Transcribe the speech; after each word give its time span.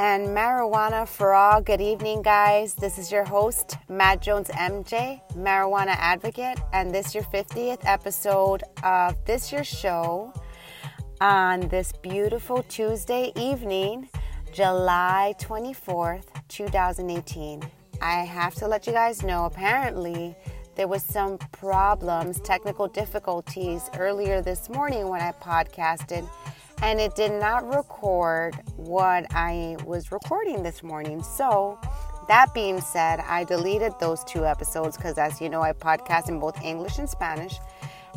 and 0.00 0.28
marijuana 0.28 1.06
for 1.06 1.34
all. 1.34 1.60
Good 1.60 1.82
evening, 1.82 2.22
guys. 2.22 2.72
This 2.72 2.96
is 2.96 3.12
your 3.12 3.22
host, 3.22 3.76
Matt 3.90 4.22
Jones 4.22 4.48
MJ, 4.48 5.20
marijuana 5.36 5.94
advocate, 5.98 6.58
and 6.72 6.90
this 6.90 7.14
your 7.14 7.24
50th 7.24 7.80
episode 7.84 8.62
of 8.82 9.14
this 9.26 9.52
year's 9.52 9.66
show 9.66 10.32
on 11.20 11.68
this 11.68 11.92
beautiful 12.00 12.62
Tuesday 12.62 13.30
evening, 13.36 14.08
July 14.54 15.34
24th, 15.38 16.28
2018. 16.48 17.62
I 18.00 18.20
have 18.24 18.54
to 18.54 18.66
let 18.66 18.86
you 18.86 18.94
guys 18.94 19.22
know 19.22 19.44
apparently 19.44 20.34
there 20.76 20.88
was 20.88 21.02
some 21.02 21.36
problems, 21.52 22.40
technical 22.40 22.88
difficulties 22.88 23.90
earlier 23.98 24.40
this 24.40 24.70
morning 24.70 25.08
when 25.08 25.20
I 25.20 25.32
podcasted 25.32 26.26
and 26.82 26.98
it 26.98 27.14
did 27.14 27.32
not 27.32 27.68
record 27.68 28.54
what 28.76 29.26
I 29.34 29.76
was 29.84 30.10
recording 30.10 30.62
this 30.62 30.82
morning. 30.82 31.22
So, 31.22 31.78
that 32.28 32.54
being 32.54 32.80
said, 32.80 33.20
I 33.20 33.44
deleted 33.44 33.92
those 33.98 34.22
two 34.24 34.46
episodes 34.46 34.96
because, 34.96 35.18
as 35.18 35.40
you 35.40 35.48
know, 35.48 35.62
I 35.62 35.72
podcast 35.72 36.28
in 36.28 36.38
both 36.38 36.60
English 36.62 36.98
and 36.98 37.08
Spanish, 37.08 37.58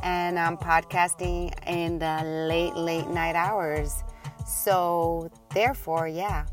and 0.04 0.40
I'm 0.40 0.56
podcasting 0.56 1.54
in 1.68 2.00
the 2.00 2.22
late, 2.48 2.76
late 2.76 3.08
night 3.08 3.36
hours. 3.36 4.04
So, 4.46 5.30
therefore, 5.54 6.08
yeah. 6.08 6.46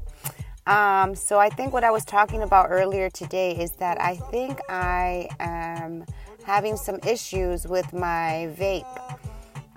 Um, 0.66 1.14
so, 1.14 1.38
I 1.38 1.48
think 1.48 1.72
what 1.72 1.84
I 1.84 1.90
was 1.90 2.04
talking 2.04 2.42
about 2.42 2.68
earlier 2.70 3.08
today 3.10 3.52
is 3.52 3.72
that 3.72 4.00
I 4.00 4.16
think 4.16 4.58
I 4.68 5.28
am 5.38 6.04
having 6.44 6.76
some 6.76 6.98
issues 7.06 7.66
with 7.66 7.92
my 7.92 8.48
vape. 8.58 9.19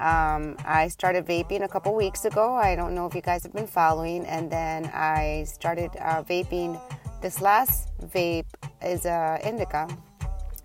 Um, 0.03 0.57
I 0.65 0.89
started 0.89 1.25
vaping 1.25 1.63
a 1.63 1.67
couple 1.69 1.95
weeks 1.95 2.25
ago. 2.25 2.53
I 2.55 2.75
don't 2.75 2.93
know 2.93 3.05
if 3.05 3.15
you 3.15 3.21
guys 3.21 3.43
have 3.43 3.53
been 3.53 3.67
following. 3.67 4.25
And 4.25 4.51
then 4.51 4.91
I 4.93 5.45
started 5.47 5.91
uh, 6.01 6.23
vaping. 6.23 6.77
This 7.21 7.39
last 7.39 7.87
vape 8.07 8.51
is 8.81 9.05
a 9.05 9.39
indica, 9.45 9.87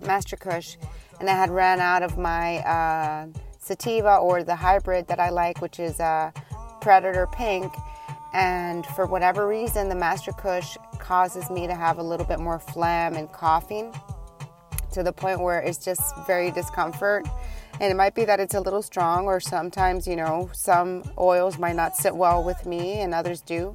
Master 0.05 0.35
Kush, 0.35 0.77
and 1.21 1.31
I 1.31 1.35
had 1.35 1.51
ran 1.51 1.79
out 1.79 2.03
of 2.03 2.19
my 2.19 2.59
uh, 2.67 3.29
sativa 3.61 4.17
or 4.17 4.43
the 4.43 4.57
hybrid 4.57 5.07
that 5.07 5.21
I 5.21 5.31
like, 5.31 5.63
which 5.63 5.79
is 5.79 6.01
a 6.01 6.33
Predator 6.81 7.29
Pink. 7.29 7.73
And 8.35 8.85
for 8.87 9.07
whatever 9.07 9.47
reason, 9.47 9.89
the 9.89 9.95
Master 9.95 10.33
Kush 10.33 10.77
causes 10.99 11.49
me 11.49 11.69
to 11.69 11.77
have 11.77 11.99
a 11.99 12.03
little 12.03 12.27
bit 12.27 12.41
more 12.41 12.59
phlegm 12.59 13.15
and 13.15 13.31
coughing 13.31 13.95
to 14.99 15.03
the 15.03 15.13
point 15.13 15.41
where 15.41 15.61
it's 15.61 15.85
just 15.85 16.03
very 16.27 16.51
discomfort. 16.51 17.27
And 17.81 17.91
it 17.91 17.97
might 17.97 18.15
be 18.15 18.25
that 18.25 18.41
it's 18.41 18.55
a 18.55 18.61
little 18.61 18.83
strong, 18.83 19.27
or 19.27 19.41
sometimes, 19.41 20.07
you 20.07 20.17
know, 20.17 20.51
some 20.53 21.05
oils 21.17 21.59
might 21.59 21.77
not 21.77 21.97
sit 21.97 22.15
well 22.15 22.43
with 22.43 22.67
me 22.67 23.01
and 23.01 23.15
others 23.15 23.41
do. 23.41 23.75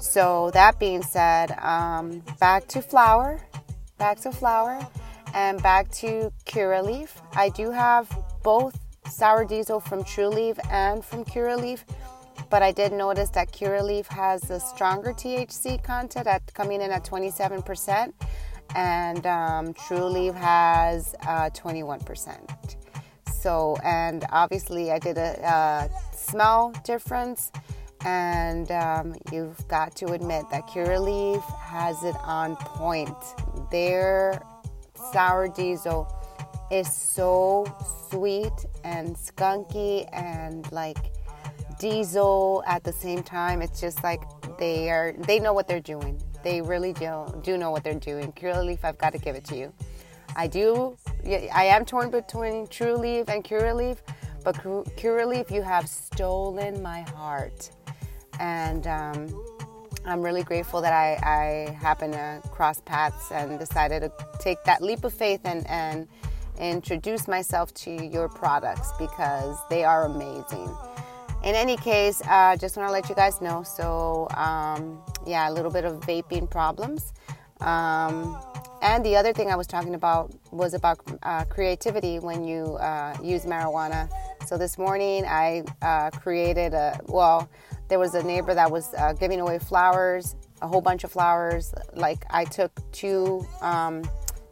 So, 0.00 0.50
that 0.52 0.78
being 0.78 1.02
said, 1.02 1.52
um, 1.58 2.22
back 2.38 2.68
to 2.68 2.82
flower, 2.82 3.40
back 3.96 4.20
to 4.20 4.30
flower, 4.30 4.86
and 5.34 5.62
back 5.62 5.90
to 5.92 6.30
Curaleaf. 6.44 7.10
I 7.34 7.48
do 7.48 7.70
have 7.70 8.06
both 8.42 8.78
sour 9.10 9.44
diesel 9.44 9.80
from 9.80 10.04
Trulieve 10.04 10.58
and 10.70 11.04
from 11.04 11.24
Curaleaf 11.24 11.84
but 12.50 12.62
I 12.62 12.72
did 12.72 12.92
notice 12.92 13.30
that 13.30 13.52
Curaleaf 13.52 14.06
has 14.06 14.50
a 14.50 14.60
stronger 14.60 15.12
THC 15.12 15.82
content 15.82 16.26
at 16.26 16.52
coming 16.54 16.80
in 16.80 16.90
at 16.90 17.04
27%, 17.04 18.12
and 18.74 19.26
um, 19.26 19.74
Trulieve 19.74 20.34
has 20.34 21.14
uh, 21.26 21.50
21%. 21.50 22.76
So, 23.32 23.76
and 23.84 24.24
obviously, 24.32 24.90
I 24.90 24.98
did 24.98 25.16
a, 25.16 25.38
a 25.44 26.16
smell 26.16 26.72
difference, 26.84 27.52
and 28.04 28.70
um, 28.70 29.14
you've 29.32 29.66
got 29.68 29.94
to 29.96 30.06
admit 30.12 30.44
that 30.50 30.66
Curaleaf 30.66 31.42
has 31.60 32.02
it 32.02 32.16
on 32.24 32.56
point. 32.56 33.16
Their 33.70 34.42
sour 35.12 35.48
diesel 35.48 36.12
is 36.70 36.92
so 36.92 37.66
sweet 38.10 38.52
and 38.84 39.16
skunky 39.16 40.08
and 40.12 40.70
like 40.72 40.98
diesel 41.78 42.62
at 42.66 42.84
the 42.84 42.92
same 42.92 43.22
time. 43.22 43.62
It's 43.62 43.80
just 43.80 44.02
like 44.02 44.22
they 44.58 44.90
are 44.90 45.14
they 45.18 45.38
know 45.38 45.52
what 45.52 45.68
they're 45.68 45.80
doing. 45.80 46.20
They 46.42 46.60
really 46.60 46.92
do 46.92 47.26
do 47.42 47.56
know 47.56 47.70
what 47.70 47.84
they're 47.84 47.94
doing. 47.94 48.32
Curaleaf, 48.32 48.80
I've 48.84 48.98
got 48.98 49.12
to 49.12 49.18
give 49.18 49.36
it 49.36 49.44
to 49.46 49.56
you. 49.56 49.72
I 50.36 50.46
do, 50.46 50.96
I 51.26 51.64
am 51.64 51.84
torn 51.84 52.10
between 52.10 52.66
Trulieve 52.66 53.28
and 53.28 53.42
Curaleaf, 53.42 53.96
but 54.44 54.56
Curaleaf, 54.56 55.50
you 55.50 55.62
have 55.62 55.88
stolen 55.88 56.80
my 56.82 57.00
heart. 57.00 57.70
And 58.38 58.86
um, 58.86 59.44
I'm 60.04 60.22
really 60.22 60.42
grateful 60.42 60.80
that 60.80 60.92
I, 60.92 61.18
I 61.22 61.72
happened 61.72 62.12
to 62.12 62.40
cross 62.50 62.80
paths 62.80 63.32
and 63.32 63.58
decided 63.58 64.00
to 64.00 64.12
take 64.38 64.62
that 64.64 64.80
leap 64.80 65.04
of 65.04 65.12
faith 65.12 65.40
and, 65.44 65.66
and 65.66 66.06
introduce 66.58 67.26
myself 67.26 67.74
to 67.74 67.90
your 67.90 68.28
products 68.28 68.92
because 68.98 69.58
they 69.70 69.84
are 69.84 70.06
amazing. 70.06 70.74
In 71.48 71.54
any 71.54 71.78
case, 71.78 72.20
uh, 72.28 72.56
just 72.56 72.76
want 72.76 72.90
to 72.90 72.92
let 72.92 73.08
you 73.08 73.14
guys 73.14 73.40
know. 73.40 73.62
So, 73.62 74.28
um, 74.36 75.00
yeah, 75.26 75.48
a 75.48 75.50
little 75.50 75.70
bit 75.70 75.86
of 75.86 75.98
vaping 76.00 76.50
problems. 76.50 77.14
Um, 77.62 78.38
and 78.82 79.02
the 79.02 79.16
other 79.16 79.32
thing 79.32 79.50
I 79.50 79.56
was 79.56 79.66
talking 79.66 79.94
about 79.94 80.30
was 80.50 80.74
about 80.74 81.00
uh, 81.22 81.46
creativity 81.46 82.18
when 82.18 82.44
you 82.44 82.74
uh, 82.74 83.16
use 83.22 83.46
marijuana. 83.46 84.10
So 84.46 84.58
this 84.58 84.76
morning 84.76 85.24
I 85.24 85.64
uh, 85.80 86.10
created 86.10 86.74
a, 86.74 87.00
well, 87.06 87.48
there 87.88 87.98
was 87.98 88.14
a 88.14 88.22
neighbor 88.22 88.52
that 88.52 88.70
was 88.70 88.92
uh, 88.92 89.14
giving 89.14 89.40
away 89.40 89.58
flowers, 89.58 90.36
a 90.60 90.68
whole 90.68 90.82
bunch 90.82 91.02
of 91.02 91.10
flowers. 91.10 91.72
Like 91.94 92.26
I 92.28 92.44
took 92.44 92.72
two, 92.92 93.46
um, 93.62 94.02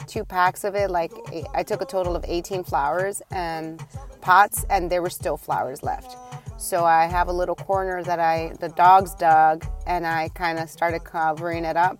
two 0.07 0.25
packs 0.25 0.65
of 0.65 0.75
it. 0.75 0.91
Like 0.91 1.13
I 1.53 1.63
took 1.63 1.83
a 1.83 1.87
total 1.87 2.17
of 2.17 2.25
18 2.27 2.65
flowers 2.65 3.21
and 3.31 3.85
pots, 4.23 4.65
and 4.71 4.91
there 4.91 5.03
were 5.03 5.11
still 5.11 5.37
flowers 5.37 5.83
left. 5.83 6.17
So 6.59 6.85
I 6.85 7.07
have 7.07 7.29
a 7.29 7.33
little 7.33 7.55
corner 7.55 8.03
that 8.05 8.19
I, 8.19 8.53
the 8.61 8.69
dogs 8.71 9.15
dug, 9.15 9.65
and 9.87 10.07
I 10.07 10.31
kind 10.31 10.59
of 10.59 10.71
started 10.71 11.05
covering 11.05 11.65
it 11.65 11.77
up 11.77 11.99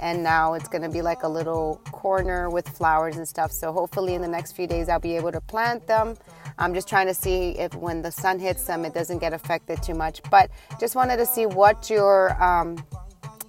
and 0.00 0.22
now 0.22 0.54
it's 0.54 0.68
going 0.68 0.82
to 0.82 0.88
be 0.88 1.02
like 1.02 1.22
a 1.22 1.28
little 1.28 1.80
corner 1.90 2.50
with 2.50 2.68
flowers 2.68 3.16
and 3.16 3.26
stuff. 3.26 3.50
So 3.50 3.72
hopefully 3.72 4.14
in 4.14 4.22
the 4.22 4.28
next 4.28 4.52
few 4.52 4.66
days 4.66 4.88
I'll 4.88 5.00
be 5.00 5.16
able 5.16 5.32
to 5.32 5.40
plant 5.40 5.86
them. 5.86 6.16
I'm 6.58 6.74
just 6.74 6.88
trying 6.88 7.06
to 7.06 7.14
see 7.14 7.50
if 7.58 7.74
when 7.74 8.02
the 8.02 8.10
sun 8.10 8.38
hits 8.38 8.64
them 8.64 8.84
it 8.84 8.94
doesn't 8.94 9.18
get 9.18 9.32
affected 9.32 9.82
too 9.82 9.94
much. 9.94 10.20
But 10.30 10.50
just 10.78 10.94
wanted 10.96 11.16
to 11.18 11.26
see 11.26 11.46
what 11.46 11.88
your 11.88 12.42
um, 12.42 12.76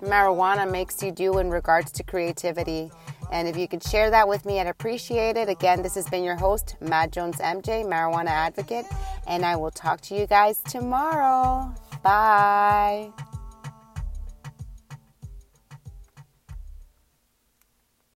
marijuana 0.02 0.70
makes 0.70 1.02
you 1.04 1.12
do 1.12 1.40
in 1.40 1.50
regards 1.50 1.92
to 1.94 2.04
creativity. 2.04 2.92
And 3.32 3.48
if 3.48 3.58
you 3.58 3.68
could 3.68 3.84
share 3.84 4.10
that 4.10 4.28
with 4.28 4.46
me, 4.46 4.60
I'd 4.60 4.68
appreciate 4.68 5.38
it. 5.38 5.50
Again, 5.50 5.82
this 5.82 5.96
has 5.96 6.10
been 6.10 6.24
your 6.24 6.38
host, 6.38 6.76
Matt 6.80 7.12
Jones 7.12 7.38
MJ, 7.38 7.86
marijuana 7.86 8.30
advocate, 8.30 8.86
and 9.28 9.46
I 9.46 9.56
will 9.56 9.72
talk 9.72 10.02
to 10.02 10.16
you 10.16 10.28
guys 10.28 10.60
tomorrow. 10.70 11.74
Bye. 12.04 13.12